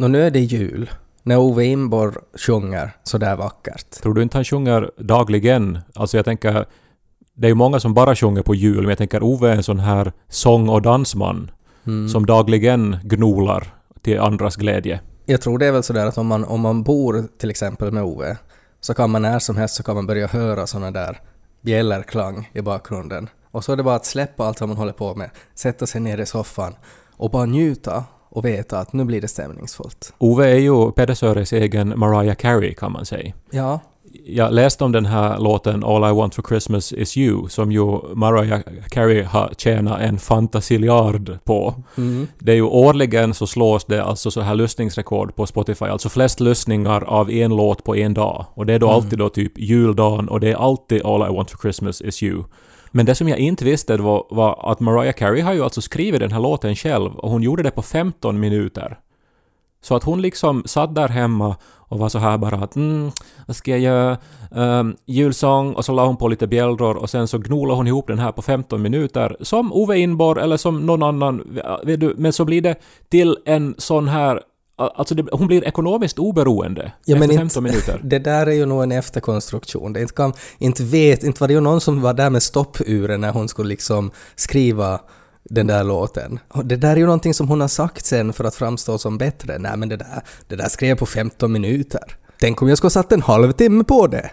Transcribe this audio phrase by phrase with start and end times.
[0.00, 0.90] Nå, nu är det jul.
[1.22, 2.14] När Ove Imborg
[2.46, 3.90] sjunger så där vackert.
[3.90, 5.78] Tror du inte han sjunger dagligen?
[5.94, 6.66] Alltså jag tänker,
[7.34, 9.62] det är ju många som bara sjunger på jul, men jag tänker Ove är en
[9.62, 11.50] sån här sång och dansman
[11.86, 12.08] Mm.
[12.08, 15.00] som dagligen gnolar till andras glädje.
[15.26, 18.02] Jag tror det är väl sådär att om man, om man bor till exempel med
[18.02, 18.36] Ove
[18.80, 21.20] så kan man när som helst så kan man börja höra såna där
[21.60, 23.28] bjällerklang i bakgrunden.
[23.50, 26.00] Och så är det bara att släppa allt vad man håller på med, sätta sig
[26.00, 26.74] ner i soffan
[27.16, 30.12] och bara njuta och veta att nu blir det stämningsfullt.
[30.18, 33.32] Ove är ju Pedersöres egen Mariah Carey kan man säga.
[33.50, 33.80] Ja,
[34.24, 37.98] Jag läste om den här låten All I Want For Christmas Is You som ju
[38.14, 41.74] Mariah Carey har tjänat en fantasiljard på.
[41.96, 42.26] mm.
[42.38, 46.40] Det är ju årligen så slås det alltså så här lyssningsrekord på Spotify, alltså flest
[46.40, 48.44] lyssningar av en låt på en dag.
[48.54, 48.96] Och det är då Mm.
[48.96, 52.44] alltid då typ juldagen och det är alltid All I Want For Christmas Is You.
[52.90, 56.20] Men det som jag inte visste var, var att Mariah Carey har ju alltså skrivit
[56.20, 58.98] den här låten själv och hon gjorde det på 15 minuter.
[59.82, 61.56] Så att hon liksom satt där hemma
[61.90, 63.10] och var så här bara att mm,
[63.46, 64.18] vad ska jag göra?
[64.50, 68.06] Um, julsång och så la hon på lite bjällror och sen så gnolade hon ihop
[68.06, 72.32] den här på 15 minuter som Ove Inborg eller som någon annan, vet du, men
[72.32, 72.74] så blir det
[73.08, 74.42] till en sån här
[74.80, 78.00] Alltså det, hon blir ekonomiskt oberoende Ja, efter inte- 15 minuter.
[78.04, 79.92] det där är ju nog en efterkonstruktion.
[79.92, 83.20] Det inte, kan, inte vet, inte var det ju någon som var där med stoppuren
[83.20, 85.00] när hon skulle liksom skriva
[85.44, 86.38] den där låten.
[86.64, 89.58] Det där är ju någonting som hon har sagt sen för att framstå som bättre.
[89.58, 92.16] Nej men det där, det där skrev jag på 15 minuter.
[92.40, 94.30] Tänk om jag skulle ha satt en halvtimme på det.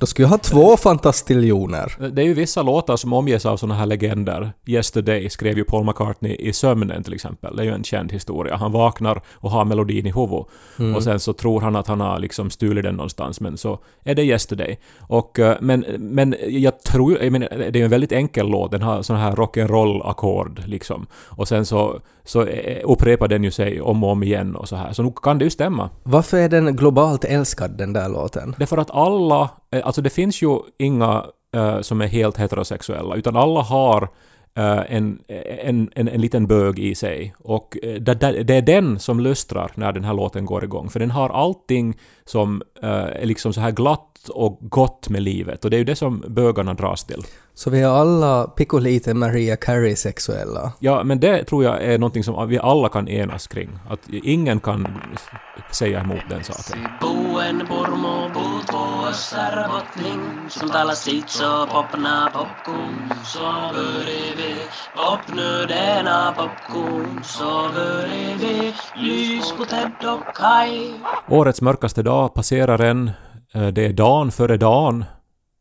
[0.00, 2.10] Då skulle jag ha två fantastiljoner.
[2.12, 4.52] Det är ju vissa låtar som omges av såna här legender.
[4.66, 7.56] Yesterday skrev ju Paul McCartney i sömnen till exempel.
[7.56, 8.56] Det är ju en känd historia.
[8.56, 10.46] Han vaknar och har melodin i huvudet.
[10.96, 14.14] Och sen så tror han att han har liksom stulit den någonstans, men så är
[14.14, 14.78] det Yesterday.
[14.98, 18.70] Och, eh, men, men jag tror jag menar, det är ju en väldigt enkel låt.
[18.70, 21.06] Den har såna här rock'n'roll-ackord liksom.
[21.12, 24.76] Och sen så, så eh, upprepar den ju sig om och om igen och så
[24.76, 24.92] här.
[24.92, 25.90] Så nog kan det ju stämma.
[26.02, 28.54] Varför är den globalt älskad den där låten?
[28.58, 31.24] Det är för att alla, Eh, alltså det finns ju inga
[31.56, 34.02] uh, som är helt heterosexuella, utan alla har
[34.54, 37.34] eh, en, en, en, en liten bög i sig.
[37.38, 40.90] Och det, det, det är den som lustrar när den här låten går igång.
[40.90, 45.64] För den har allting som är liksom så här glatt och gott med livet.
[45.64, 47.22] Och det är ju det som bögarna dras till.
[47.58, 50.72] Så vi är alla pikolite Maria Carey-sexuella.
[50.78, 53.78] Ja, men det tror jag är någonting som vi alla kan enas kring.
[53.90, 54.86] Att ingen kan
[55.72, 56.86] säga emot den saken.
[71.28, 73.10] Årets mörkaste dag passerar en.
[73.54, 75.04] Eh, Det är dagen före dagen.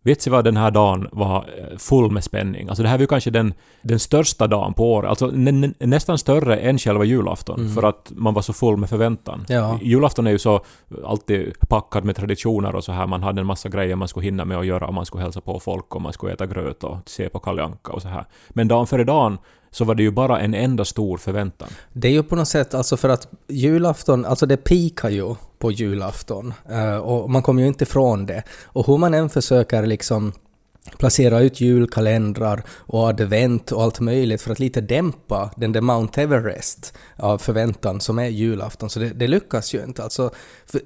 [0.07, 2.69] Vet ni vad den här dagen var eh, full med spänning?
[2.69, 5.09] Alltså det här var ju kanske den, den största dagen på året.
[5.09, 7.69] Alltså nä, nä, nästan större än själva julafton.
[7.69, 9.45] För att man var så full med förväntan.
[9.47, 9.79] Ja.
[9.81, 10.61] Julafton är ju så
[11.05, 13.07] alltid packad med traditioner och så här.
[13.07, 14.91] Man hade en massa grejer man skulle hinna med att göra.
[14.91, 17.91] Man skulle hälsa på folk och man skulle äta gröt och se på Kalle Anka
[17.91, 18.25] och så här.
[18.49, 19.37] Men dagen före dagen
[19.71, 21.67] så var det ju bara en enda stor förväntan.
[21.93, 25.71] Det är ju på något sätt, alltså för att julafton, alltså det pikar ju på
[25.71, 28.43] julafton eh, och man kommer ju inte ifrån det.
[28.63, 30.33] Och hur man än försöker liksom
[30.97, 36.21] placera ut julkalendrar och advent och allt möjligt för att lite dämpa den där Mount
[36.21, 40.03] Everest av förväntan som är julafton, så det, det lyckas ju inte.
[40.03, 40.31] Alltså,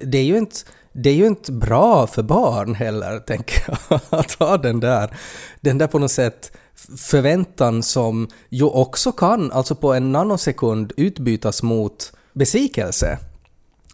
[0.00, 0.56] det är ju inte
[0.94, 5.16] det är ju inte bra för barn heller, tänker jag, att ha den där,
[5.60, 6.52] den där på något sätt
[6.98, 13.18] förväntan som ju också kan, alltså på en nanosekund, utbytas mot besvikelse.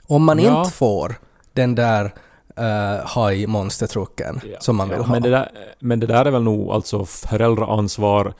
[0.09, 0.59] Om man Ja.
[0.61, 1.15] inte får
[1.53, 5.13] den där uh, haj-monstertrucken som man vill Ja, ha.
[5.13, 8.33] Men det, där, men det där är väl nog alltså föräldraansvar eh,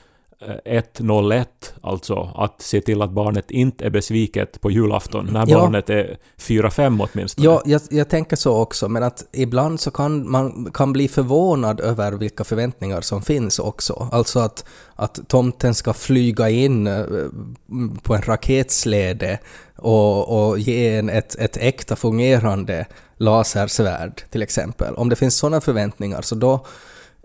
[0.65, 5.57] 101, alltså att se till att barnet inte är besviket på julafton, när Ja.
[5.59, 7.45] barnet är 4-5 åtminstone.
[7.45, 11.79] Ja, jag, jag tänker så också, men att ibland så kan man kan bli förvånad
[11.79, 14.09] över vilka förväntningar som finns också.
[14.11, 14.65] Alltså att,
[14.95, 17.03] att tomten ska flyga in eh,
[18.03, 19.39] på en raketsläde
[19.77, 22.85] och, och ge en ett, ett äkta fungerande
[23.17, 24.95] lasersvärd till exempel.
[24.95, 26.65] Om det finns sådana förväntningar så då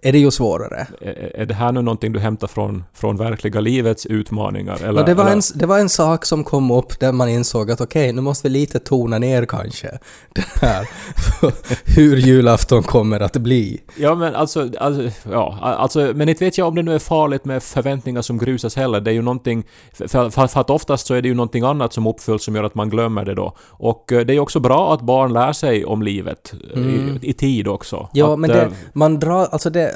[0.05, 0.87] är det ju svårare.
[1.01, 4.79] Är är det här nu någonting du hämtar från, från verkliga livets utmaningar?
[4.85, 7.29] Eller, Och det, var eller- en, det var en sak som kom upp där man
[7.29, 9.89] insåg att okej, nu måste vi lite tona ner kanske
[10.35, 10.89] det här,
[11.97, 13.81] hur julafton kommer att bli.
[13.97, 17.45] Ja, men alltså, alltså, ja, alltså, men inte vet jag om det nu är farligt
[17.45, 19.00] med förväntningar som grusas heller.
[19.00, 22.07] Det är ju någonting, för, för, att oftast så är det ju någonting annat som
[22.07, 23.57] uppfylls som gör att man glömmer det då.
[23.59, 27.19] Och eh, det är ju också bra att barn lär sig om livet eh, i,
[27.23, 27.97] i tid också.
[27.97, 28.09] Mm.
[28.12, 29.94] Ja, att, men det, eh, man drar, alltså det...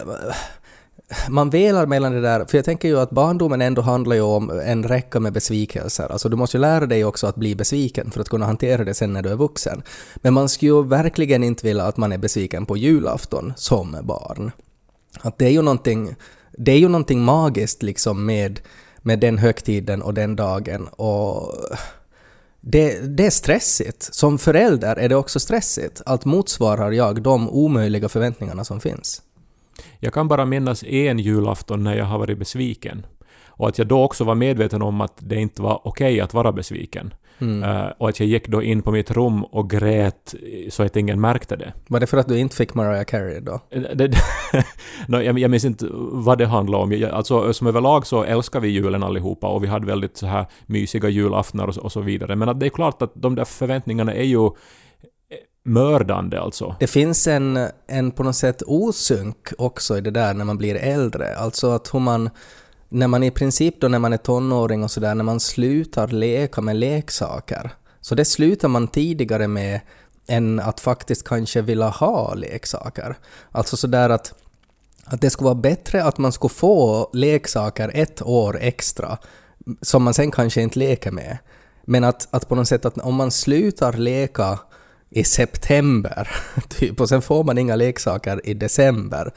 [1.29, 4.51] Man velar mellan det där, för jag tänker ju att barndomen ändå handlar ju om
[4.51, 6.13] en räcka med besvikelser.
[6.13, 8.95] Alltså du måste ju lära dig också att bli besviken för att kunna hantera det
[8.95, 9.83] sen när du är vuxen.
[10.17, 14.53] Men man skulle ju verkligen inte vilja att man är besviken på julafton som barn.
[15.21, 16.15] Att det är ju någonting,
[16.53, 18.61] det är ju någonting magiskt liksom med,
[18.99, 21.55] med den högtiden och den dagen och
[22.61, 24.15] det, det är stressigt.
[24.15, 26.03] Som förälder är det också stressigt.
[26.07, 29.23] Att motsvarar jag de omöjliga förväntningarna som finns?
[30.01, 33.07] Jag kan bara minnas en julafton när jag har varit besviken.
[33.47, 36.53] Och att jag då också var medveten om att det inte var okej att vara
[36.53, 37.15] besviken.
[37.41, 37.63] Mm.
[37.63, 40.97] Eh, och att jag gick då in på mitt rum och grät eh, så att
[40.97, 41.73] ingen märkte det.
[41.89, 43.61] Var det för att du inte fick Mariah Carey då?
[43.95, 44.09] Det,
[45.09, 46.93] no, jag, jag minns inte vad det handlar om.
[46.93, 50.47] Jag, alltså, som överlag så älskar vi julen allihopa och vi hade väldigt så här
[50.67, 52.37] mysiga julaftnar och, så- och så vidare.
[52.37, 54.51] Men att det är klart att de där förväntningarna är ju eh,
[55.69, 56.77] mördande alltså.
[56.81, 60.75] Det finns en, en på något sätt osynk också i det där när man blir
[60.75, 61.37] äldre.
[61.37, 62.31] Alltså att hur man,
[62.89, 66.61] när man i princip då när man är tonåring och sådär, när man slutar leka
[66.61, 67.71] med leksaker.
[68.01, 69.81] Så det slutar man tidigare med
[70.27, 73.19] än att faktiskt kanske vilja ha leksaker.
[73.53, 74.35] Alltså sådär att,
[75.05, 79.19] att det skulle vara bättre att man skulle få leksaker ett år extra
[79.83, 81.39] som man sen kanske inte leker med.
[81.85, 84.59] Men att, att på något sätt att om man slutar leka
[85.11, 86.29] i september,
[86.69, 89.31] typ, och sen får man inga leksaker i december,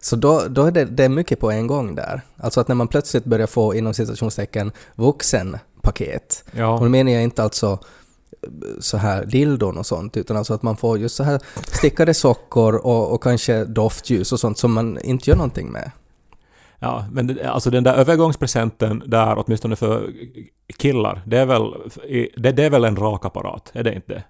[0.00, 2.20] så då, då är det, det är mycket på en gång där.
[2.36, 6.74] Alltså att när man plötsligt börjar få inom citationstecken vuxenpaket, Ja.
[6.74, 7.78] och då menar jag inte alltså
[8.80, 12.74] så här dildon och sånt, utan alltså att man får just så här stickade sockor
[12.74, 15.90] och, och kanske doftljus och sånt som man inte gör någonting med.
[16.80, 20.10] Ja, men det, alltså den där övergångspresenten där, åtminstone för
[20.78, 21.62] killar, det är väl,
[22.36, 24.22] det, det är väl en rakapparat, är det inte?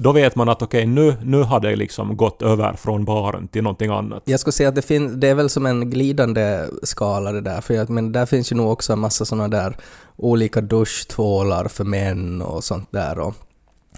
[0.00, 3.62] Då vet man att okej, nu, nu har det liksom gått över från baren till
[3.62, 4.22] någonting annat.
[4.24, 7.60] Jag skulle säga att det, fin- det är väl som en glidande skala det där,
[7.60, 9.76] för jag, men där finns ju nog också en massa sådana där
[10.16, 13.34] olika duschtvålar för män och sånt där och,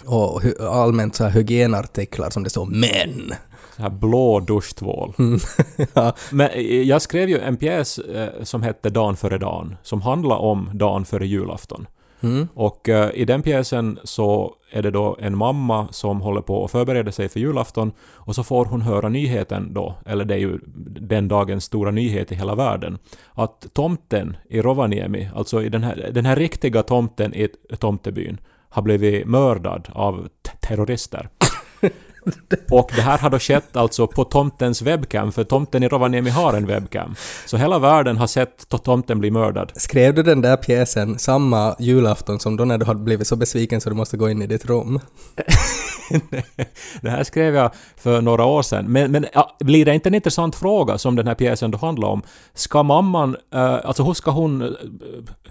[0.04, 3.32] och hu- allmänt så här hygienartiklar som det står män.
[3.76, 5.14] Så här blå duschtvål.
[5.94, 6.14] ja.
[6.30, 10.36] Men eh, jag skrev ju en pjäs eh, som hette Dan före dan, som handlar
[10.36, 11.86] om dagen före julafton.
[12.20, 12.48] Mm.
[12.54, 16.70] Och uh, i den pjäsen så är det då en mamma som håller på att
[16.70, 20.58] förbereda sig för julafton och så får hon höra nyheten då, eller det är ju
[20.86, 22.98] den dagens stora nyhet i hela världen,
[23.34, 28.38] att tomten i Rovaniemi, alltså i den här, den här riktiga tomten i tomtebyn,
[28.68, 30.28] har blivit mördad av
[30.60, 31.28] terrorister.
[32.70, 36.54] Och det här har då skett alltså på tomtens webcam, för tomten i Rovaniemi har
[36.54, 37.14] en webcam.
[37.46, 39.72] Så hela världen har sett to- tomten bli mördad.
[39.74, 43.80] Skrev du den där pjäsen samma julafton som då när du hade blivit så besviken
[43.80, 45.00] så du måste gå in i ditt rum?
[47.00, 48.84] det här skrev jag för några år sedan.
[48.88, 52.08] Men, men ja, blir det inte en intressant fråga som den här pjäsen då handlar
[52.08, 52.22] om?
[52.54, 54.68] Ska mamman, eh, alltså hur ska hon eh,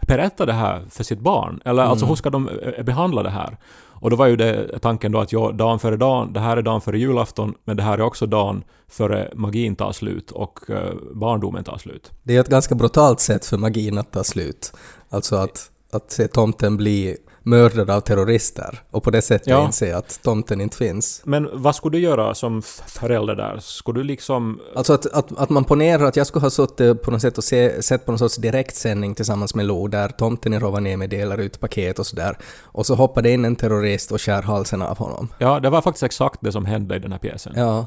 [0.08, 1.60] berätta det här för sitt barn?
[1.66, 3.58] Eller alltså hur ska de eh, behandla det här?
[4.02, 6.62] Och då var ju det tanken då att ja, dagen före dagen, det här är
[6.62, 10.94] dagen före julafton, men det här är också dagen före magin tar slut och eh,
[11.14, 12.12] barndomen tar slut.
[12.24, 14.74] Det är ett ganska brutalt sätt för magin att ta slut.
[15.10, 19.66] Alltså att, att se tomten bli mördad av terrorister och på det sättet Ja.
[19.66, 21.22] inse att tomten inte finns.
[21.26, 23.58] Men vad skulle du göra som förälder där?
[23.60, 24.60] Skulle du liksom...
[24.76, 27.44] Alltså att, att, att man ponerar att jag skulle ha suttit på något sätt och
[27.44, 31.60] se, sett på någon sorts direktsändning tillsammans med Lo där tomten i Rovaniemi delar ut
[31.60, 35.28] paket och sådär och så hoppar det in en terrorist och skär halsen av honom.
[35.38, 37.54] Ja, det var faktiskt exakt det som hände i den här pjäsen.
[37.56, 37.86] Ja.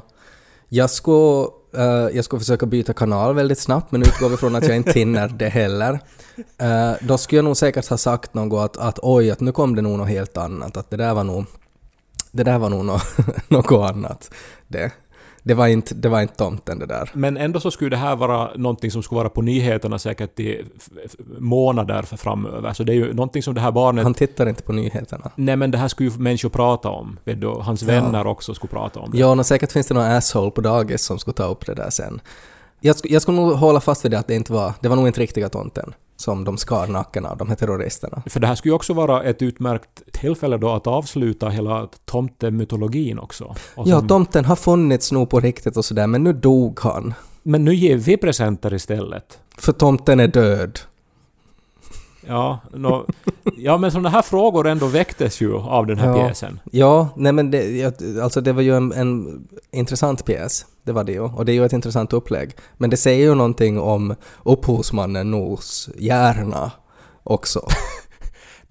[0.69, 1.45] Jag skulle,
[1.77, 4.91] Uh, jag skulle försöka byta kanal väldigt snabbt men utgår vi från att jag inte
[4.91, 5.99] hinner det heller.
[6.61, 9.75] Uh, då skulle jag nog säkert ha sagt något att, att oj, att nu kom
[9.75, 11.45] det nog något helt annat, att det där var nog,
[12.31, 12.85] det där var nog
[13.47, 14.31] något annat.
[14.67, 14.91] Det.
[15.45, 17.09] Det var inte, det var inte tomten det där.
[17.13, 20.65] Men ändå så skulle det här vara någonting som skulle vara på nyheterna säkert i
[21.39, 22.73] månader framöver.
[22.73, 24.03] Så det är ju någonting som det här barnet...
[24.03, 25.31] Han tittar inte på nyheterna.
[25.35, 27.19] Nej men det här skulle ju människor prata om.
[27.23, 27.47] Vet du?
[27.47, 27.87] Hans Ja.
[27.87, 29.17] vänner också skulle prata om det.
[29.17, 31.89] Ja, och säkert finns det någon asshole på dagis som skulle ta upp det där
[31.89, 32.21] sen.
[32.81, 35.07] Jag, jag skulle nog hålla fast vid det att det inte var, det var nog
[35.07, 35.93] inte riktiga tomten
[36.23, 38.23] som de skar nacken av, de här terroristerna.
[38.25, 43.19] För det här skulle ju också vara ett utmärkt tillfälle då att avsluta hela tomtemytologin
[43.19, 43.43] också.
[43.75, 47.13] Och Ja, som- tomten har funnits nog på riktigt och sådär, men nu dog han.
[47.43, 49.39] Men nu ger vi presenter istället.
[49.57, 50.79] För tomten är död.
[52.27, 53.05] Ja, nå,
[53.57, 56.25] ja men sådana här frågor ändå väcktes ju av den här Ja.
[56.27, 56.59] pjäsen.
[56.71, 57.85] Ja, nej men det,
[58.23, 60.65] alltså det var ju en, en intressant pjäs.
[60.83, 61.19] Det var det ju.
[61.21, 62.51] Och det är ju ett intressant upplägg.
[62.77, 66.71] Men det säger ju någonting om upphovsmannen Nors hjärna
[67.23, 67.67] också.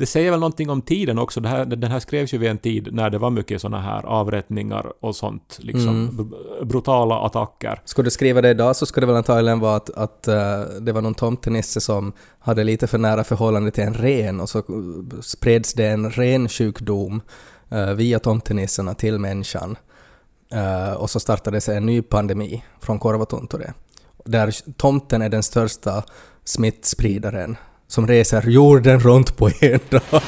[0.03, 1.41] Det säger väl någonting om tiden också.
[1.41, 4.03] Det här, den här skrevs ju vid en tid när det var mycket såna här
[4.03, 5.59] avrättningar och sånt.
[5.61, 6.17] Liksom Mm.
[6.17, 7.81] br- brutala attacker.
[7.85, 10.93] Skulle du skriva det idag så skulle det väl antagligen vara att, att eh, det
[10.93, 14.65] var någon tomtenisse som hade lite för nära förhållande till en ren och så eh,
[15.21, 17.21] spreds det en rensjukdom
[17.73, 19.77] uh, via tomtenissorna till människan.
[20.53, 23.67] Eh, och så startades en ny pandemi från Korvatunturi.
[24.25, 26.03] Där tomten är den största
[26.45, 27.57] smittspridaren
[27.93, 30.23] som reser jorden runt på en dag.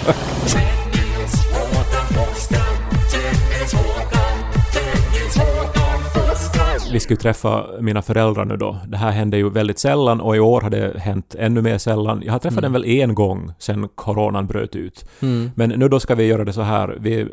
[6.94, 8.76] Vi skulle träffa mina föräldrar nu då.
[8.88, 12.22] Det här hände ju väldigt sällan och i år har det hänt ännu mer sällan.
[12.24, 15.08] Jag har träffat dem väl en gång sen coronan bröt ut.
[15.20, 15.50] Mm.
[15.54, 16.96] Men nu då ska vi göra det så här.
[17.00, 17.28] Vi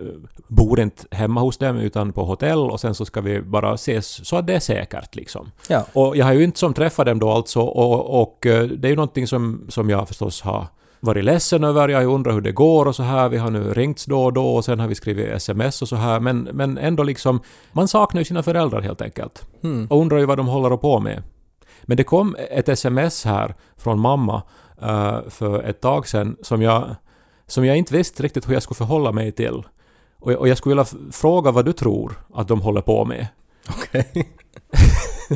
[0.48, 4.28] bor inte hemma hos dem utan på hotell och sen så ska vi bara ses
[4.28, 5.52] så att det är säkert liksom.
[5.70, 5.86] Ja.
[5.94, 8.90] Och jag har ju inte som träffat dem då alltså och, och eh, det är
[8.90, 10.68] ju någonting som, som jag förstås har
[11.02, 11.90] varit ledsen över.
[11.90, 13.30] Jag har ju undrat hur det går och så här.
[13.30, 15.96] Vi har nu ringts då och då och sen har vi skrivit sms och så
[15.96, 16.20] här.
[16.20, 17.40] Men, men ändå liksom,
[17.72, 19.46] man saknar ju sina föräldrar helt enkelt.
[19.64, 19.88] Mm.
[19.88, 21.24] Och undrar ju vad de håller på med.
[21.82, 24.44] Men det kom ett sms här från mamma
[24.82, 26.96] eh, för ett tag sedan som jag,
[27.48, 29.64] som jag inte visste riktigt hur jag skulle förhålla mig till.
[30.20, 33.28] Och, och jag skulle vilja fråga vad du tror att de håller på med.
[33.70, 34.28] Okej.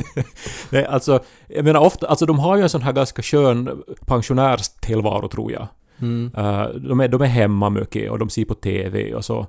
[0.70, 5.28] Nej, alltså, jag menar ofta, alltså de har ju en sån här ganska skön pensionärstillvaro
[5.28, 5.66] tror jag.
[5.98, 6.30] Mm.
[6.36, 9.46] Eh, de, är, de är hemma mycket och de ser på TV och så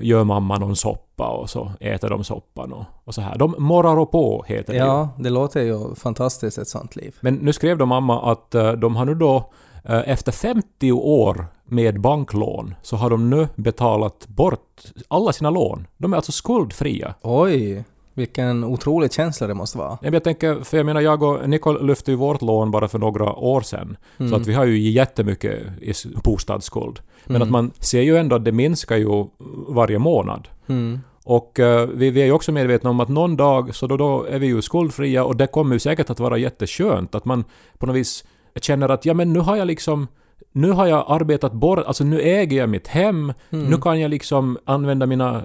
[0.00, 3.38] gör mamma någon soppa och så äter de soppan och, och så här.
[3.38, 4.78] De morrar och på heter det.
[4.78, 7.16] Ja, det låter ju fantastiskt ett sånt liv.
[7.20, 9.50] Men nu skrev de mamma att eh, de har nu då
[9.84, 15.86] eh, efter 50 år med banklån så har de nu betalat bort alla sina lån.
[15.96, 17.14] De är alltså skuldfria.
[17.22, 17.84] Oj,
[18.16, 19.98] vilken otrolig känsla det måste vara.
[20.02, 23.32] Jag tänker, för jag menar jag och Nicole lyfte ju vårt lån bara för några
[23.32, 23.96] år sedan.
[24.18, 24.30] Mm.
[24.30, 25.92] Så att vi har ju jättemycket i
[26.24, 27.00] bostadsskuld.
[27.24, 27.48] Men Mm.
[27.48, 29.26] att man ser ju ändå att det minskar ju
[29.68, 30.48] varje månad.
[30.66, 31.00] Mm.
[31.24, 34.24] Och eh, vi, vi är ju också medvetna om att någon dag så då, då
[34.24, 37.44] är vi ju skuldfria och det kommer ju säkert att vara jätteskönt att man
[37.78, 38.24] på något vis
[38.60, 40.06] känner att ja men nu har jag liksom
[40.52, 43.70] nu har jag arbetat bort, alltså nu äger jag mitt hem, Mm.
[43.70, 45.42] nu kan jag liksom använda mina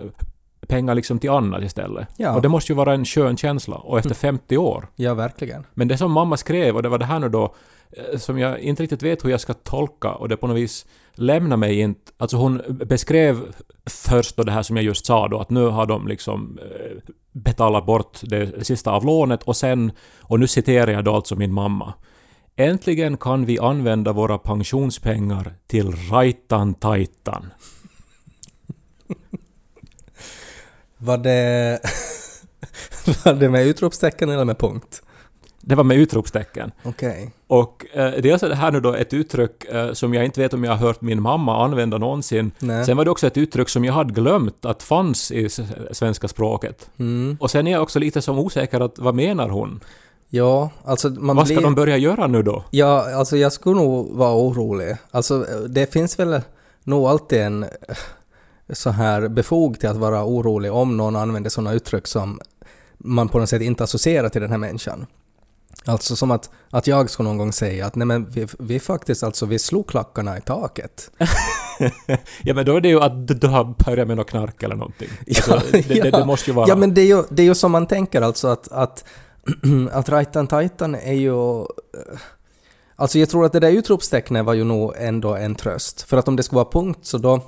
[0.68, 2.08] pengar liksom till annat istället.
[2.18, 2.36] Ja.
[2.36, 3.76] Och det måste ju vara en skön känsla.
[3.76, 4.88] Och efter 50 år.
[4.96, 5.66] Ja, verkligen.
[5.74, 7.56] Men det som mamma skrev, och det var det här nu då,
[7.92, 10.86] eh, som jag inte riktigt vet hur jag ska tolka, och det på något vis
[11.14, 12.12] lämnar mig inte...
[12.18, 13.42] Alltså hon beskrev
[13.86, 17.14] först då det här som jag just sa då, att nu har de liksom eh,
[17.32, 19.92] betalat bort det sista av lånet, och sen,
[20.22, 21.94] och nu citerar jag då alltså min mamma.
[22.56, 27.46] Äntligen kan vi använda våra pensionspengar till rajtan tajtan.
[31.04, 31.80] Var det...
[33.26, 35.02] var det med utropstecken eller med punkt?
[35.62, 36.72] Det var med utropstecken.
[36.84, 37.32] Okej.
[37.48, 40.54] Och eh, det är det här nu då ett uttryck eh, som jag inte vet
[40.54, 42.52] om jag har hört min mamma använda någonsin.
[42.60, 42.86] Nej.
[42.86, 45.50] Sen var det också ett uttryck som jag hade glömt att fanns i
[45.92, 46.90] svenska språket.
[47.00, 47.38] Mm.
[47.40, 49.84] Och sen är jag också lite som osäker att vad menar hon?
[50.30, 51.64] Ja, alltså man vad ska blir...
[51.64, 52.64] de börja göra nu då?
[52.72, 54.98] Ja, alltså jag skulle nog vara orolig.
[55.12, 56.42] Alltså det finns väl
[56.84, 57.70] nog alltid en eh,
[58.72, 62.40] så här befog till att vara orolig om någon använder sådana uttryck som
[62.98, 65.06] man på något sätt inte associerar till den här människan.
[65.86, 69.24] Alltså som att, att jag skulle någon gång säga att nej men vi, vi faktiskt
[69.24, 71.12] alltså, vi slog klackarna i taket.
[72.44, 75.10] ja men då är det ju att du har börjat med något knark eller någonting.
[75.28, 76.68] Alltså, det, det, det måste ju vara...
[76.68, 79.06] Ja men det är ju, det är ju som man tänker alltså att, att,
[79.92, 81.60] att Rajtan Tajtan är ju...
[81.60, 81.66] eh,
[82.96, 86.02] Alltså jag tror att det där utropstecknet var ju nog ändå en tröst.
[86.02, 87.42] För att om det skulle vara punkt så då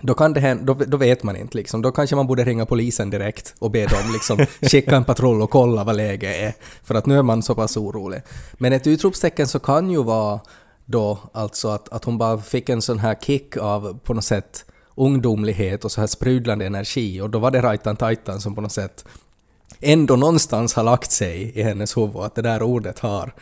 [0.00, 1.82] då, kan det hända, då, då vet man inte liksom.
[1.82, 4.38] Då kanske man borde ringa polisen direkt och be dem liksom
[4.70, 6.54] skicka en patrull och kolla vad läget är.
[6.82, 8.22] För att nu är man så pass orolig.
[8.52, 10.40] Men ett utropstecken så kan ju vara
[10.84, 14.64] då alltså att, att hon bara fick en sån här kick av på något sätt
[14.94, 18.72] ungdomlighet och så här sprudlande energi och då var det Rajtan Tajtan som på något
[18.72, 19.04] sätt
[19.80, 23.34] ändå någonstans har lagt sig i hennes huvud att det där ordet har,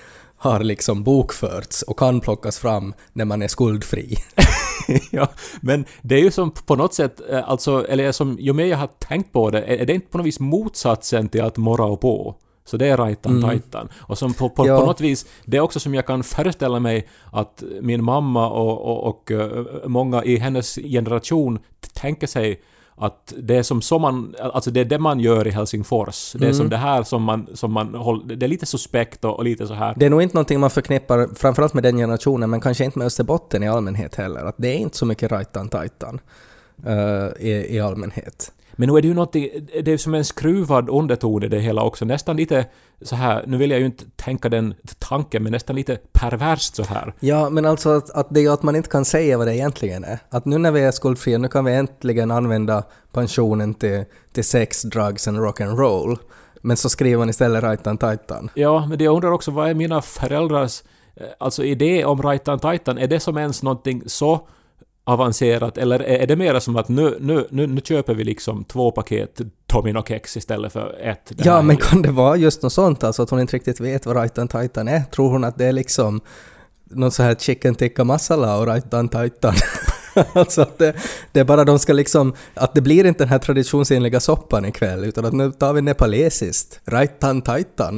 [0.42, 4.16] har liksom bokförts och kan plockas fram när man är skuldfri.
[5.10, 5.28] ja,
[5.60, 8.78] men det är ju som på något sätt, eh, alltså, eller som ju mer jag
[8.78, 12.00] har tänkt på det, är det inte på något vis motsatsen till att morra och
[12.00, 12.34] på?
[12.64, 13.50] Så det är rajtan Mm.
[13.50, 13.88] tajtan.
[13.98, 14.80] Och som på, på, Ja.
[14.80, 18.78] på något vis, det är också som jag kan föreställa mig att min mamma och,
[18.82, 21.58] och, och eh, många i hennes generation
[21.94, 22.60] tänker sig
[22.96, 26.32] att det är som så man, alltså det är det man gör i Helsingfors.
[26.32, 26.54] Det är Mm.
[26.54, 29.66] som det här som man, som man håller, det är lite suspekt och, och lite
[29.66, 29.94] så här.
[29.96, 33.06] Det är nog inte någonting man förknippar, framförallt med den generationen, men kanske inte med
[33.06, 34.44] Österbotten i allmänhet heller.
[34.44, 36.20] Att det är inte så mycket rajtan tajtan
[36.86, 38.52] eh, i, i allmänhet.
[38.76, 39.48] Men nu är det ju någonting,
[39.82, 42.04] det är som en skruvad underton i det hela också.
[42.04, 42.66] Nästan lite
[43.02, 46.82] så här, nu vill jag ju inte tänka den tanken, men nästan lite perverst så
[46.82, 47.14] här.
[47.20, 49.56] Ja, men alltså att, att det är ju att man inte kan säga vad det
[49.56, 50.18] egentligen är.
[50.30, 54.82] Att nu när vi är skuldfria, nu kan vi äntligen använda pensionen till, till sex,
[54.82, 56.18] drugs and rock and roll.
[56.60, 58.50] Men så skriver man istället rajtan tajtan.
[58.54, 60.82] Ja, men jag undrar också, vad är mina föräldrars
[61.16, 62.98] eh, alltså idé om rajtan tajtan?
[62.98, 64.48] Är det som ens någonting så
[65.04, 68.90] avancerat, eller är det mer som att nu, nu, nu, nu köper vi liksom två
[68.90, 71.32] paket Tomino-kex istället för ett?
[71.36, 74.16] Ja, men kan det vara just något sånt alltså att hon inte riktigt vet vad
[74.16, 75.00] rajtan tajtan är?
[75.00, 76.20] Tror hon att det är liksom
[76.84, 79.54] något så här chicken tikka masala och rajtan tajtan?
[80.32, 80.94] alltså att det,
[81.32, 85.04] det är bara de ska liksom, att det blir inte den här traditionsenliga soppan ikväll
[85.04, 86.80] utan att nu tar vi nepalesiskt.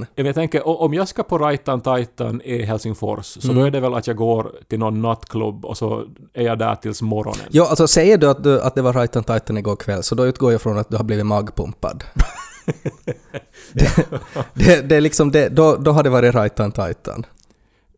[0.00, 3.56] Ja, men Jag tänker, om jag ska på Rajtan Tajtan i Helsingfors, så Mm.
[3.56, 6.04] då är det väl att jag går till någon nattklubb och så
[6.35, 7.47] är jag där tills morgonen.
[7.50, 10.26] Ja, alltså säger du att, du att det var rajtan tajtan igår kväll så då
[10.26, 12.04] utgår jag från att du har blivit magpumpad.
[13.73, 13.90] det,
[14.54, 17.26] det, det är liksom det, då, då har det varit rajtan tajtan.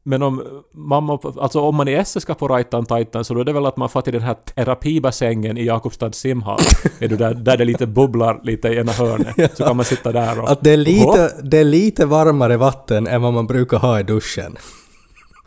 [0.09, 3.45] Men om mamma, alltså om man i Esse ska på Rajtan Tajtan så då är
[3.45, 6.61] det väl att man får till den här terapibassängen i Jakobstads simhall.
[6.99, 9.57] är du där, där det lite bubblar lite i ena hörnet.
[9.57, 10.51] Så kan man sitta där och...
[10.51, 14.03] Att det är, lite, det är lite varmare vatten än vad man brukar ha i
[14.03, 14.57] duschen.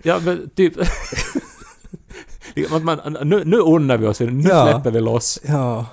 [0.04, 0.74] Ja, men typ...
[2.82, 4.68] man, nu, nu unnar vi oss, nu Ja.
[4.72, 5.40] släpper vi loss.
[5.48, 5.86] Ja.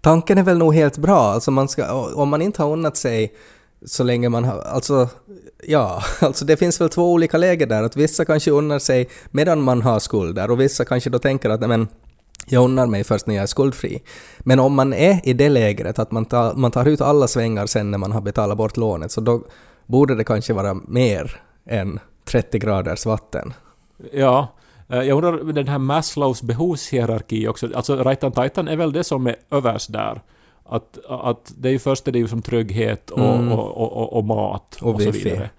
[0.00, 1.20] Tanken är väl nog helt bra.
[1.20, 3.32] Alltså man ska, om man inte har unnat sig
[3.86, 4.60] så länge man har...
[4.60, 5.08] Alltså,
[5.66, 6.02] ja.
[6.20, 7.82] Alltså det finns väl två olika läger där.
[7.82, 11.60] Att vissa kanske unnar sig medan man har skulder och vissa kanske då tänker att
[11.60, 11.88] men
[12.48, 14.02] jag unnar mig först när jag är skuldfri.
[14.38, 17.66] Men om man är i det lägret att man tar, man tar ut alla svängar
[17.66, 19.42] sen när man har betalat bort lånet så då
[19.86, 23.52] borde det kanske vara mer än 30 graders vatten.
[24.12, 24.48] Ja.
[24.88, 27.68] Eh, jag undrar den här Maslows behovshierarki också.
[27.74, 30.22] Alltså Rajtan Tajtan är väl det som är överst där.
[30.68, 33.52] Att, att det är ju först är det ju som trygghet och, Mm.
[33.52, 35.50] och, och, och, och mat och, Och så vidare.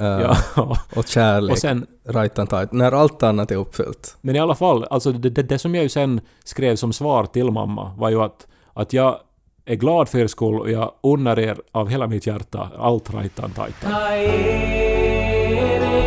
[0.00, 0.76] Uh, Ja.
[0.96, 1.52] Och kärlek.
[1.52, 2.72] och sen, Rajtan tajt.
[2.72, 4.16] När allt annat är uppfyllt.
[4.20, 7.24] men i alla fall, alltså det, det, det som jag ju sen skrev som svar
[7.24, 9.18] till mamma var ju att, att jag
[9.64, 13.50] är glad för er skull och jag unnar er av hela mitt hjärta allt Rajtan
[13.50, 13.92] Tajtan.
[13.92, 16.05] Kairi,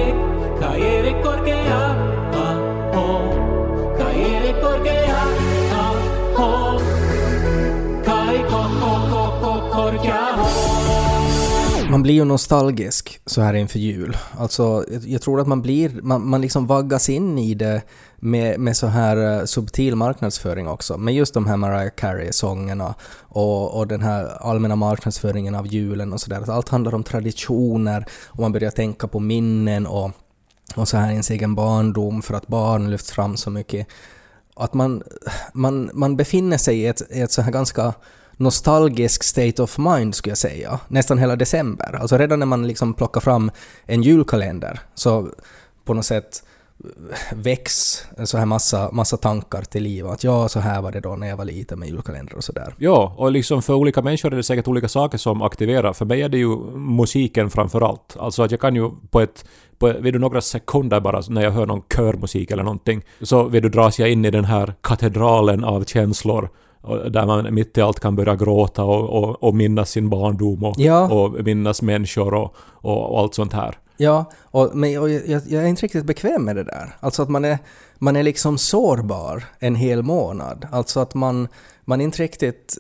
[12.00, 14.18] Man blir ju nostalgisk så här inför jul.
[14.38, 17.82] Alltså, jag- tror att man blir, man, man liksom vaggas in i det
[18.18, 20.98] med, med så här eh, subtil marknadsföring också.
[20.98, 26.22] Med just de här Mariah Carey-sångerna och, och den här allmänna marknadsföringen av julen och
[26.22, 26.50] sådär.
[26.50, 30.12] Allt handlar om traditioner och man börjar tänka på minnen och,
[30.76, 33.88] och så här ens egen barndom för att barn lyfts fram så mycket.
[34.56, 35.04] Att man,
[35.54, 37.94] man, man befinner sig i ett, i ett så här ganska
[38.40, 40.80] nostalgisk state of mind skulle jag säga.
[40.88, 41.98] Nästan hela december.
[42.02, 43.52] Alltså redan när man liksom plockar fram
[43.86, 45.30] en julkalender så
[45.86, 46.44] på något sätt
[47.34, 50.08] väcks en så här massa, massa tankar till liv.
[50.08, 52.76] Att ja, så här var det då när jag var liten med julkalender och sådär.
[52.78, 55.94] Ja, och liksom för olika människor är det säkert olika saker som aktiverar.
[55.94, 58.16] För mig är det ju musiken framför allt.
[58.20, 59.46] Alltså att jag kan ju på ett
[59.80, 63.70] på, du några sekunder bara när jag hör någon körmusik eller någonting så vid du
[63.70, 66.50] dras jag in i den här katedralen av känslor
[67.10, 70.76] där man mitt i allt kan börja gråta och, och, och minnas sin barndom och,
[70.78, 71.10] Ja.
[71.10, 73.78] och minnas människor och, och, allt sånt här.
[73.98, 76.96] Ja, och, men jag, jag är inte riktigt bekväm med det där.
[77.00, 77.58] Alltså att man är,
[77.98, 80.68] man är liksom sårbar en hel månad.
[80.72, 81.48] Alltså att man,
[81.86, 82.78] man inte riktigt...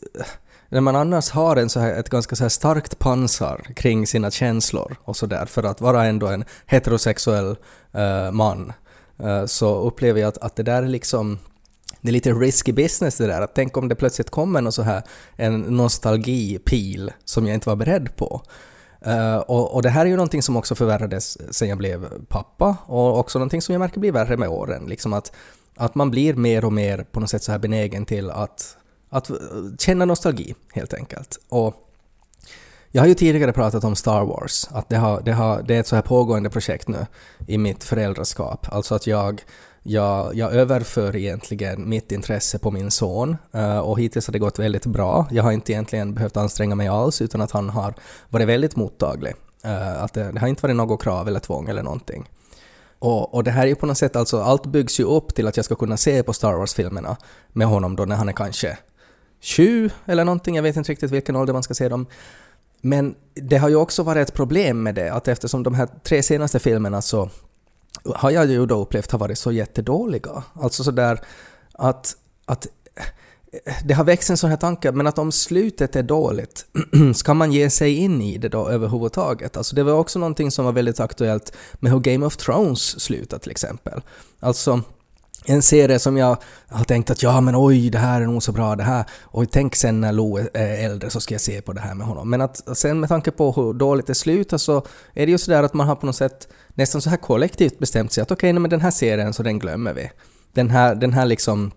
[0.71, 4.31] När man annars har en så här, ett ganska så här starkt pansar kring sina
[4.31, 7.55] känslor och sådär för att vara ändå en heterosexuell
[7.93, 8.73] eh, man
[9.23, 11.39] eh, så upplever jag att, att det där är liksom
[12.01, 13.41] det är lite risky business det där.
[13.41, 15.03] Att tänk om det plötsligt kommer någon så här
[15.35, 18.41] en nostalgipil som jag inte var beredd på.
[19.07, 22.77] Uh, och, och det här är ju någonting som också förvärrades sen jag blev pappa
[22.85, 24.85] och också någonting som jag märker blir värre med åren.
[24.87, 25.31] Liksom att,
[25.75, 28.77] att man blir mer och mer på något sätt så här benägen till att,
[29.09, 29.31] att
[29.79, 31.39] känna nostalgi helt enkelt.
[31.49, 31.75] Och
[32.91, 35.79] Jag har ju tidigare pratat om Star Wars, att det, har, det, har, det är
[35.79, 37.05] ett så här pågående projekt nu
[37.47, 38.67] i mitt föräldraskap.
[38.71, 39.41] Alltså att jag,
[39.83, 44.59] jag, jag överför egentligen mitt intresse på min son eh, och hittills har det gått
[44.59, 45.27] väldigt bra.
[45.31, 47.93] Jag har inte egentligen behövt anstränga mig alls utan att han har
[48.29, 49.33] varit väldigt mottaglig.
[49.63, 52.29] Eh, att det, det har inte varit något krav eller tvång eller någonting.
[52.99, 55.47] Och, och det här är ju på något sätt, alltså allt byggs ju upp till
[55.47, 57.17] att jag ska kunna se på Star Wars-filmerna
[57.53, 58.77] med honom då när han är kanske
[59.41, 62.05] sju eller någonting, jag vet inte riktigt vilken ålder man ska se dem.
[62.81, 66.23] Men det har ju också varit ett problem med det, att eftersom de här tre
[66.23, 67.29] senaste filmerna så
[68.15, 70.43] har jag ju då upplevt har varit så jättedåliga.
[70.53, 71.19] Alltså sådär
[71.71, 72.67] att, att
[73.83, 76.65] det har växt en sån här tanke, men att om slutet är dåligt,
[77.15, 79.57] ska man ge sig in i det då överhuvudtaget?
[79.57, 83.41] Alltså det var också någonting som var väldigt aktuellt med hur Game of Thrones slutade
[83.41, 84.01] till exempel.
[84.39, 84.81] Alltså
[85.45, 86.37] en serie som jag
[86.69, 89.51] har tänkt att ja men oj det här är nog så bra det här och
[89.51, 92.29] tänk sen när Lo är äldre så ska jag se på det här med honom.
[92.29, 95.63] Men att sen med tanke på hur dåligt det slutar så är det ju sådär
[95.63, 98.59] att man har på något sätt nästan så här kollektivt bestämt sig att okej okay,
[98.59, 100.11] men den här serien så den glömmer vi.
[100.53, 101.71] Den här, den här liksom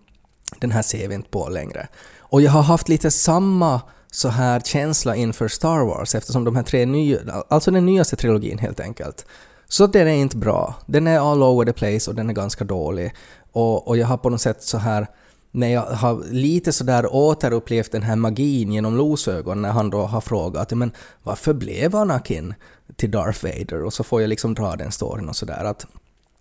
[0.60, 1.88] den här ser vi inte på längre.
[2.18, 6.62] Och jag har haft lite samma så här känsla inför Star Wars eftersom de här
[6.62, 9.26] tre nya, alltså den nyaste trilogin helt enkelt.
[9.68, 10.74] Så den är inte bra.
[10.86, 13.14] Den är all over the place och den är ganska dålig.
[13.52, 15.06] Och, och jag har på något sätt så här
[15.50, 20.02] när jag har lite sådär återupplevt den här magin genom Los ögon när han då
[20.02, 22.54] har frågat men varför blev Anakin
[22.96, 23.84] till Darth Vader?
[23.84, 25.86] Och så får jag liksom dra den storyn och sådär att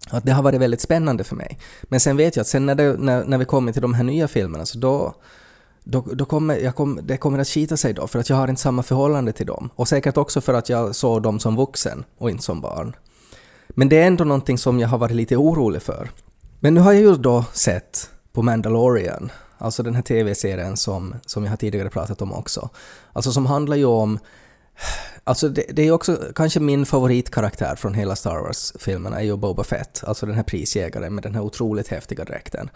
[0.10, 1.60] att det har varit väldigt spännande för mig.
[1.84, 4.04] Men sen vet jag att sen när, det, när, när vi kommer till de här
[4.04, 5.15] nya filmerna så då,
[5.84, 8.47] då, då kommer jag kom, det kommer att skita sig då för att jag har
[8.47, 9.69] inte samma förhållande till dem.
[9.76, 12.95] Och säkert också för att jag såg dem som vuxen och inte som barn.
[13.69, 16.10] Men det är ändå någonting som jag har varit lite orolig för.
[16.63, 21.43] Men nu har jag ju då sett på Mandalorian, alltså den här TV-serien som, som
[21.43, 22.69] jag har tidigare pratat om också.
[23.13, 24.19] Alltså som handlar ju om
[25.24, 29.63] Alltså det, det, är också kanske min favoritkaraktär från hela Star Wars-filmerna är ju Boba
[29.63, 32.69] Fett, alltså den här prisjägaren med den här otroligt häftiga dräkten.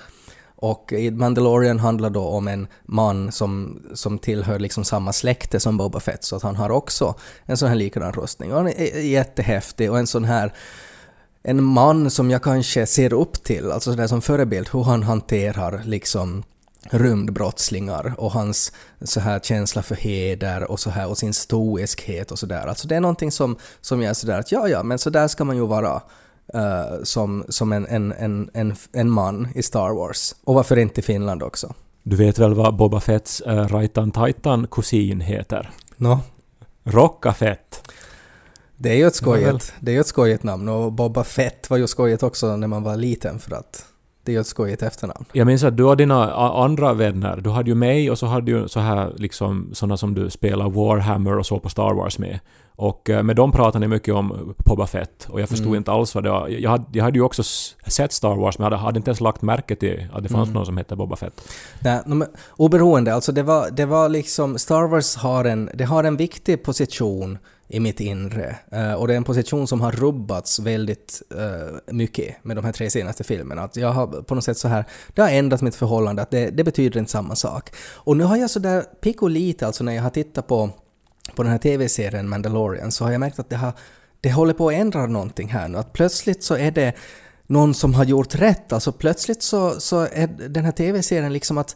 [0.55, 5.77] Och i Mandalorian handlar då om en man som, som tillhör liksom samma släkte som
[5.77, 8.51] Boba Fett, så att han har också en sån här likadan rustning.
[8.51, 10.53] Och han är jättehäftig och en sån här
[11.47, 15.81] en man som jag kanske ser upp till, alltså sådär som förebild, hur han hanterar
[15.85, 16.43] liksom
[16.89, 22.39] rymdbrottslingar och hans så här känsla för heder och så här och sin stoiskhet och
[22.39, 22.67] sådär.
[22.67, 25.27] Alltså det är någonting som, som jag är sådär att ja, ja, men så där
[25.27, 26.01] ska man ju vara
[26.55, 30.35] uh, som, som en, en, en, en, en man i Star Wars.
[30.43, 31.73] Och varför inte i Finland också?
[32.03, 35.69] Du vet väl vad Boba Fetts uh, Raitan Taitan kusin heter?
[35.97, 36.19] No.
[36.83, 37.91] Rocka Fett.
[38.77, 41.87] Det är ju ett skojigt, det är ett skojigt namn och Boba Fett var ju
[41.87, 43.85] skojigt också när man var liten för att
[44.23, 45.25] det är ju ett skojigt efternamn.
[45.33, 48.51] Jag minns att du och dina andra vänner, du hade ju mig och så hade
[48.51, 52.39] du så här liksom sådana som du spelar Warhammer och så på Star Wars med.
[52.77, 55.77] Och eh, med dem pratade ni mycket om Boba Fett och jag förstod mm.
[55.77, 56.47] inte alls vad det var.
[56.47, 57.43] Jag hade, jag hade ju också
[57.87, 60.53] sett Star Wars men jag hade, inte ens lagt märke till att det fanns mm.
[60.53, 61.49] någon som hette Boba Fett.
[61.79, 64.57] Nej, men oberoende, alltså det var, det var liksom...
[64.57, 68.55] Star Wars har en, det har en viktig position i mitt inre.
[68.73, 72.71] Uh, och det är en position som har rubbats väldigt uh, mycket med de här
[72.71, 73.61] tre senaste filmerna.
[73.61, 76.49] Att jag har på något sätt så här, det har ändrat mitt förhållande, att det,
[76.49, 77.69] det betyder inte samma sak.
[77.93, 78.85] Och nu har jag sådär
[79.27, 80.69] lite, alltså när jag har tittat på,
[81.35, 83.73] på den här TV-serien Mandalorian, så har jag märkt att det, har,
[84.21, 85.77] det håller på att ändra någonting här nu.
[85.77, 86.93] Att plötsligt så är det
[87.47, 91.75] någon som har gjort rätt, alltså plötsligt så, så är den här TV-serien liksom att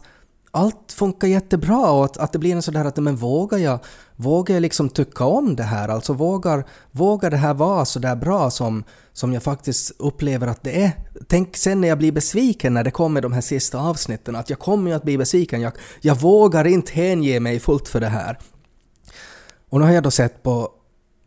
[0.50, 3.78] allt funkar jättebra och att, att det blir en sådär att men vågar jag,
[4.16, 5.88] vågar jag liksom tycka om det här?
[5.88, 10.82] Alltså vågar, vågar det här vara sådär bra som, som jag faktiskt upplever att det
[10.82, 10.92] är?
[11.28, 14.58] Tänk sen när jag blir besviken när det kommer de här sista avsnitten, att jag
[14.58, 15.60] kommer ju att bli besviken.
[15.60, 18.38] Jag, jag vågar inte hänge mig fullt för det här.
[19.68, 20.70] Och nu har jag då sett på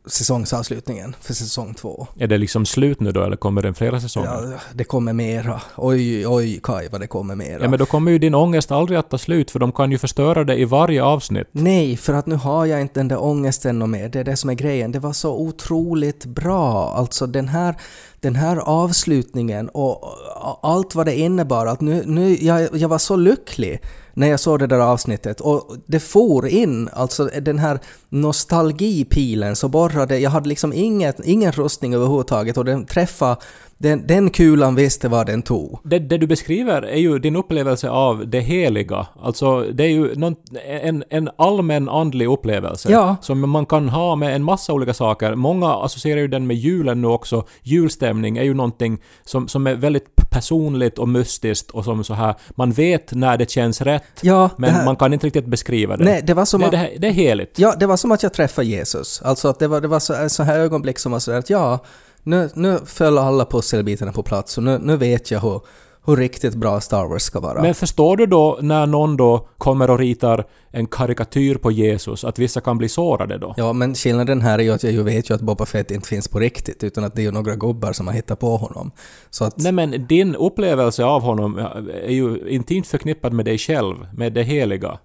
[0.05, 2.07] säsongsavslutningen för säsong två.
[2.19, 4.51] Är det liksom slut nu då eller kommer det flera säsonger?
[4.51, 5.61] Ja, det kommer mera.
[5.77, 7.63] Oj, oj, Kaj vad det kommer mera.
[7.63, 9.97] Ja, men då kommer ju din ångest aldrig att ta slut för de kan ju
[9.97, 11.47] förstöra det i varje avsnitt.
[11.51, 14.09] Nej, för att nu har jag inte den där ångesten och mer.
[14.09, 14.91] Det är det som är grejen.
[14.91, 16.93] Det var så otroligt bra.
[16.95, 17.75] Alltså den här,
[18.23, 20.17] den här avslutningen och
[20.61, 21.65] allt vad det innebar.
[21.65, 23.81] Att nu, nu, jag, jag var så lycklig
[24.13, 29.67] när jag såg det där avsnittet och det for in, alltså den här nostalgipilen så
[29.67, 33.37] borrade, jag hade liksom inget, ingen rustning överhuvudtaget och den träffade
[33.83, 35.79] den, den kulan visste vad den tog.
[35.83, 39.07] Det, det, du beskriver är ju din upplevelse av det heliga.
[39.21, 40.35] Alltså det är ju någon,
[40.81, 42.91] en, en allmän andlig upplevelse.
[42.91, 43.15] Ja.
[43.21, 45.35] Som man kan ha med en massa olika saker.
[45.35, 47.45] Många associerar ju den med julen nu också.
[47.63, 52.35] Julstämning är ju någonting som, som är väldigt personligt och mystiskt och som så här,
[52.55, 56.03] man vet när det känns rätt, Ja, men här, man kan inte riktigt beskriva det.
[56.03, 57.59] nej, det var som det, att, det, här- det är heligt.
[57.59, 59.21] Ja, det var som att jag träffade Jesus.
[59.21, 61.79] Alltså att det var, det var så, så här ögonblick som var sådär att ja,
[62.23, 65.61] nu, nu föll alla pusselbitarna på plats och nu, nu vet jag hur,
[66.05, 67.61] hur riktigt bra Star Wars ska vara.
[67.61, 72.39] Men förstår du då när någon då kommer och ritar en karikatyr på Jesus, att
[72.39, 73.53] vissa kan bli sårade då?
[73.57, 76.07] Ja, men skillnaden här är ju att jag ju vet ju att Boba Fett inte
[76.07, 78.91] finns på riktigt, utan att det är ju några gubbar som har hittat på honom.
[79.29, 79.57] Så att...
[79.57, 81.57] Nej men din upplevelse av honom
[82.03, 84.97] är ju intimt förknippad med dig själv, med det heliga.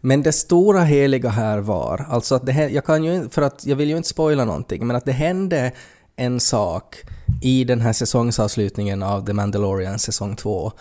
[0.00, 3.76] Men det stora heliga här var, alltså att det jag kan ju för att jag
[3.76, 5.72] vill ju inte spoila någonting, men att det hände
[6.16, 6.96] en sak
[7.40, 10.72] i den här säsongsavslutningen av The Mandalorian säsong 2.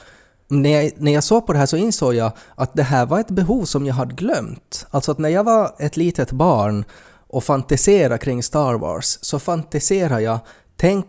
[0.48, 3.20] När jag, när jag såg på det här så insåg jag att det här var
[3.20, 4.86] ett behov som jag hade glömt.
[4.90, 6.86] Alltså att när jag var ett litet barn
[7.28, 10.40] och fantiserade kring Star Wars så fantiserade jag,
[10.78, 11.08] tänk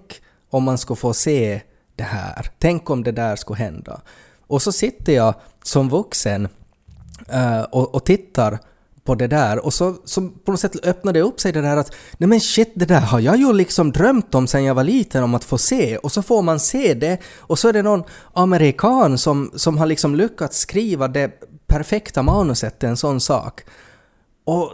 [0.51, 1.61] om man skulle få se
[1.97, 2.51] det här.
[2.59, 4.01] Tänk om det där skulle hända.
[4.47, 6.49] Och så sitter jag som vuxen
[7.29, 8.59] eh, och, och tittar
[9.07, 9.65] på det där.
[9.65, 12.41] Och så, så på något sätt öppnade det upp sig det där att nej men
[12.41, 15.45] shit det där har jag ju liksom drömt om sen jag var liten om att
[15.45, 15.97] få se.
[15.97, 17.19] Och så får man se det.
[17.39, 21.31] Och så är det någon amerikan som, som har liksom lyckats skriva det
[21.67, 23.63] perfekta manuset till en sån sak.
[24.49, 24.73] Och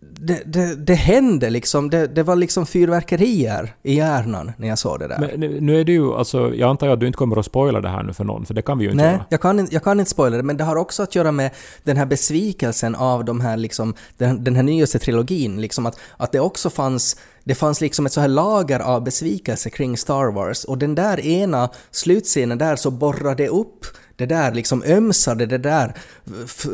[0.00, 4.98] det, det, det hände liksom, det, det var liksom fyrverkerier i hjärnan när jag såg
[4.98, 5.18] det där.
[5.18, 7.88] Men nu- är det ju alltså, jag antar att du inte kommer att spoila det
[7.88, 9.24] här nu för någon, för det kan vi ju inte Nej, göra.
[9.28, 11.50] jag kan, jag kan inte spoila det, men det har också att göra med
[11.82, 15.60] den här besvikelsen av de här, liksom, den, den här nyaste trilogin.
[15.60, 19.70] Liksom att, att det också fanns, det fanns liksom ett så här lager av besvikelse
[19.70, 24.82] kring Star Wars och den där ena slutscenen där så borrade upp det där liksom
[24.82, 25.94] ömsade det där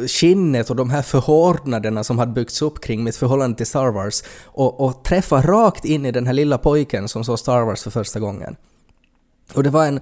[0.09, 4.23] skinnet och de här förhårdnaderna som hade byggts upp kring mitt förhållande till Star Wars
[4.45, 7.91] och, och träffa rakt in i den här lilla pojken som såg Star Wars för
[7.91, 8.57] första gången.
[9.55, 10.01] Och det var en,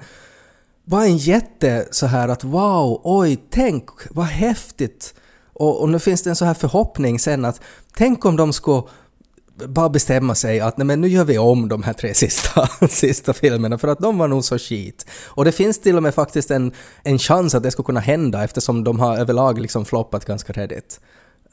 [0.85, 5.15] var en jätte så här att wow, oj, tänk vad häftigt.
[5.53, 7.61] Och, och nu finns det en så här förhoppning sen att
[7.97, 8.83] tänk om de skulle
[9.67, 13.33] bara bestämma sig att nej men nu gör vi om de här tre sista, sista
[13.33, 15.07] filmerna för att de var nog så skit.
[15.25, 18.45] Och det finns till och med faktiskt en, en chans att det skulle kunna hända
[18.45, 21.01] eftersom de har överlag liksom floppat ganska redigt.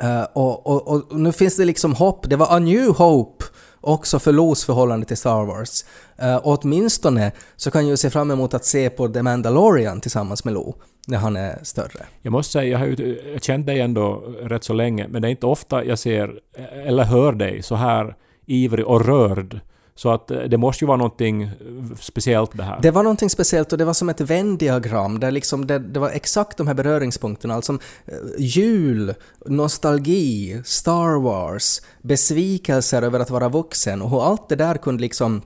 [0.04, 3.46] Uh, och, och, och nu finns det liksom hopp, det var a new hope
[3.82, 5.86] också för Los förhållande till Star Wars.
[6.24, 10.44] Uh, åtminstone så kan jag ju se fram emot att se på The Mandalorian tillsammans
[10.44, 10.76] med Lo
[11.08, 12.06] när han är större.
[12.22, 15.30] Jag måste säga, jag har ju känt dig ändå rätt så länge, men det är
[15.30, 16.40] inte ofta jag ser
[16.86, 18.16] eller hör dig så här
[18.46, 19.60] ivrig och rörd.
[19.98, 21.52] Så att eh, det måste ju vara någonting
[22.00, 22.80] speciellt det här.
[22.82, 26.10] Det var någonting speciellt och det var som ett Venn-diagram där liksom det, det var
[26.10, 27.74] exakt de här beröringspunkterna, alltså
[28.06, 29.14] eh, jul,
[29.46, 35.42] nostalgi, Star Wars, besvikelser över att vara vuxen och hur allt det där kunde liksom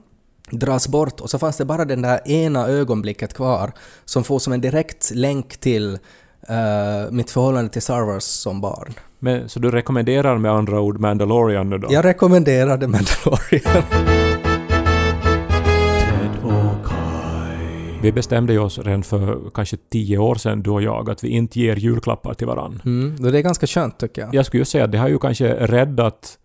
[0.52, 3.72] dras bort och så fanns det bara den där ena ögonblicket kvar
[4.04, 5.94] som får som en direkt länk till
[6.48, 8.92] eh, mitt förhållande till Star Wars som barn.
[9.18, 11.88] Men, så du rekommenderar med andra ord Mandalorian nu då?
[11.90, 13.82] Jag rekommenderar The Mandalorian.
[18.02, 21.28] Vi bestämde ju oss redan för kanske tio år sedan, du och jag, att vi
[21.28, 22.82] inte ger julklappar till varann.
[22.84, 24.34] Mm, det är ganska skönt tycker jag.
[24.34, 26.38] Jag skulle ju säga att det har ju kanske räddat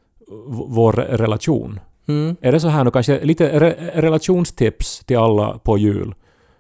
[0.47, 1.79] vår re- relation.
[2.07, 2.35] Mm.
[2.41, 6.15] Är det så här nu kanske lite re- relationstips till alla på jul?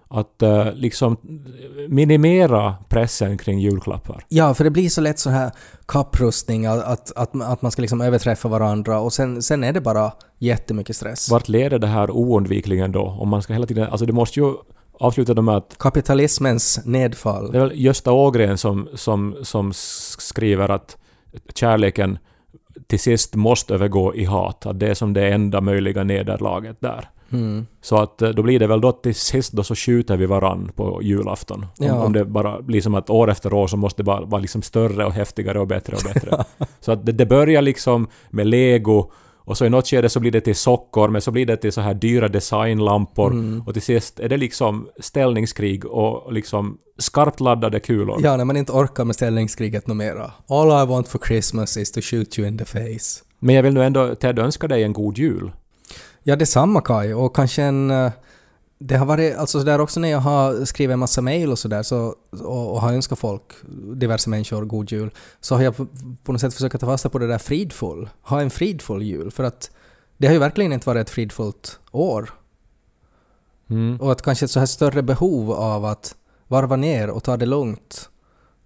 [0.07, 1.17] Att eh, liksom
[1.89, 4.25] minimera pressen kring julklappar.
[4.29, 5.51] Ja, för det blir så lätt så här
[5.85, 10.11] kapprustning, att, att, att, man ska liksom överträffa varandra och sen, sen är det bara
[10.37, 11.29] jättemycket stress.
[11.31, 13.17] Vart leder det här oundvikligen då?
[13.19, 13.87] Om man ska hela tiden...
[13.89, 14.53] Alltså det måste ju
[14.99, 17.51] avsluta det med att Kapitalismens nedfall.
[17.51, 20.97] det är väl Gösta Ågren som, som, som skriver att
[21.53, 22.17] kärleken
[22.87, 24.65] till sist måste övergå i hat.
[24.65, 27.09] Att det är som det enda möjliga nederlaget där.
[27.31, 27.65] Mm.
[27.81, 30.71] Så att eh, då blir det väl då till sist då så skjuter vi varann
[30.75, 31.65] på julafton.
[31.79, 32.03] Om, Ja.
[32.05, 34.61] om det bara blir som att år efter år så måste det bara vara liksom
[34.61, 36.43] större och häftigare och bättre och bättre.
[36.79, 39.11] så att det, det börjar liksom med lego
[39.45, 41.71] och så i något skede så blir det till sockor men så blir det till
[41.71, 43.61] så här dyra designlampor Mm.
[43.67, 48.19] och till sist är det liksom ställningskrig och liksom skarpt laddade kulor.
[48.23, 50.31] Ja, när man inte orkar med ställningskriget något mera.
[50.47, 53.23] All I want for Christmas is to shoot you in the face.
[53.39, 55.51] Men jag vill nu ändå Ted önska dig en god jul.
[56.23, 57.13] Ja, detsamma Kai.
[57.13, 57.91] Och kanske en...
[58.77, 61.83] Det har varit, alltså där också när jag har skrivit en massa mail och sådär
[61.83, 63.43] så, och, och har önskat folk,
[63.95, 65.87] diverse människor, god jul, så har jag på,
[66.23, 68.09] på något sätt försökt ta fasta på det där fridfull.
[68.21, 69.31] Ha en fridfull jul.
[69.31, 69.71] För att
[70.17, 72.29] det har ju verkligen inte varit ett fridfullt år.
[73.69, 74.01] Mm.
[74.01, 76.15] Och att kanske ett så här större behov av att
[76.47, 78.09] varva ner och ta det lugnt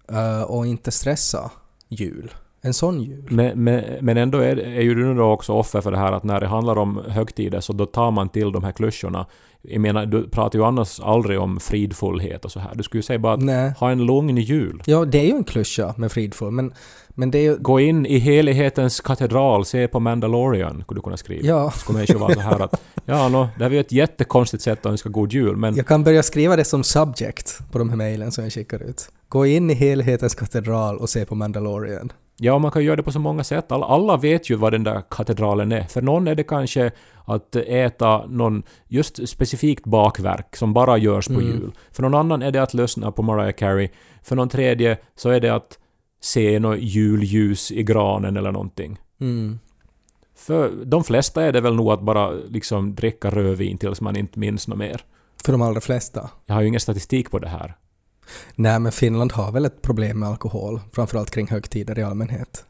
[0.08, 1.50] eh, och inte stressa
[1.88, 2.34] jul.
[2.62, 3.26] En sån jul.
[3.30, 6.24] Men, men, men ändå är, är ju du då också offer för det här att
[6.24, 9.26] när det handlar om högtider så då tar man till de här klyschorna.
[9.62, 12.74] Jag menar, du pratar ju annars aldrig om fridfullhet och så här.
[12.74, 13.72] Du skulle ju säga bara att Nej.
[13.78, 14.82] ha en lugn jul.
[14.86, 16.74] Ja, det är ju en klyscha med fridfull, men,
[17.08, 17.56] men det är ju...
[17.56, 21.46] Gå in i helighetens katedral, se på Mandalorian, skulle du kunna skriva.
[21.46, 24.62] Ja, Skulle människor vara så här att ja, no, det här är ju ett jättekonstigt
[24.62, 27.88] sätt att önska god jul, men jag kan börja skriva det som subject på de
[27.90, 29.08] här mejlen som jag skickar ut.
[29.28, 32.12] Gå in i helhetens katedral och se på Mandalorian.
[32.42, 33.72] Ja, man kan göra det på så många sätt.
[33.72, 35.82] Alla, alla vet ju vad den där katedralen är.
[35.82, 36.90] För någon är det kanske
[37.24, 41.46] att äta någon just specifikt bakverk som bara görs på Mm.
[41.46, 41.72] jul.
[41.92, 43.88] För någon annan är det att lyssna på Mariah Carey.
[44.22, 45.78] För någon tredje så är det att
[46.22, 48.98] se något julljus i granen eller någonting.
[49.20, 49.58] Mm.
[50.36, 54.38] För de flesta är det väl nog att bara liksom dricka rödvin tills man inte
[54.38, 55.00] minns något mer.
[55.44, 56.30] För de allra flesta.
[56.46, 57.74] Jag har ju ingen statistik på det här.
[58.54, 62.64] Nej, men Finland har väl ett problem med alkohol, framförallt kring högtider i allmänhet.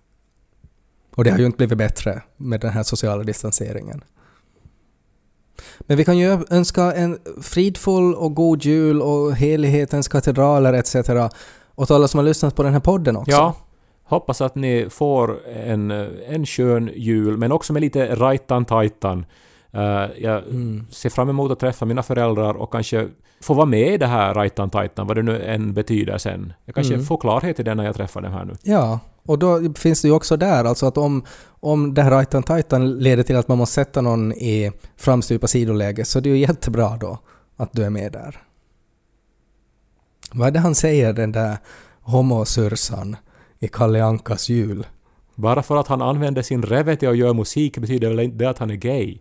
[1.16, 4.04] Och det har ju inte blivit bättre med den här sociala distanseringen.
[5.80, 10.96] Men vi kan ju önska en fridfull och god jul och helighetens katedraler etc.
[11.74, 13.30] åt alla som har lyssnat på den här podden också.
[13.30, 13.56] Ja,
[14.04, 15.90] hoppas att ni får en,
[16.26, 19.26] en skön jul, men också med lite rajtan-tajtan.
[19.74, 19.82] Uh,
[20.18, 20.86] jag Mm.
[20.90, 23.08] ser fram emot att träffa mina föräldrar och kanske
[23.44, 26.52] få vara med i det här rajtan-tajtan, vad det nu än betyder sen.
[26.64, 27.06] Jag kanske Mm.
[27.06, 28.56] får klarhet i det när jag träffar dem här nu.
[28.62, 31.24] Ja, och då finns det ju också där, alltså att om,
[31.60, 36.04] om det här Rajtan Tajtan leder till att man måste sätta någon i framstupa sidoläge
[36.04, 37.18] så det är ju jättebra då
[37.56, 38.36] att du är med där.
[40.32, 41.56] Vad är det han säger, den där
[42.02, 43.16] homosursan
[43.58, 44.86] i Kalle Ankas jul?
[45.34, 48.50] Bara för att han använder sin reve till att göra musik betyder väl inte det
[48.50, 49.18] att han är gay?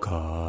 [0.00, 0.47] Ted